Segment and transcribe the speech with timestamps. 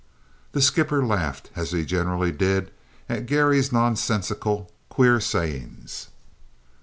[0.53, 2.71] The skipper laughed, as he generally did
[3.07, 6.07] at Garry's nonsensical, queer sayings.